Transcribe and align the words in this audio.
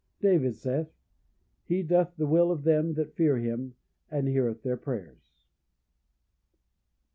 David 0.19 0.55
saith, 0.55 0.89
"He 1.63 1.83
doth 1.83 2.15
the 2.17 2.25
will 2.25 2.49
of 2.51 2.63
them 2.63 2.95
that 2.95 3.13
fear 3.13 3.37
Him, 3.37 3.75
and 4.09 4.27
heareth 4.27 4.63
their 4.63 4.75
prayers." 4.75 5.45